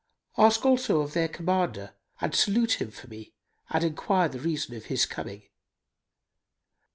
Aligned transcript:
Ask 0.35 0.65
also 0.65 1.01
of 1.01 1.13
their 1.13 1.27
commander 1.27 1.93
and 2.19 2.33
salute 2.33 2.81
him 2.81 2.89
for 2.89 3.05
me 3.07 3.35
and 3.69 3.83
enquire 3.83 4.27
the 4.29 4.39
reason 4.39 4.73
of 4.73 4.85
his 4.85 5.05
coming. 5.05 5.43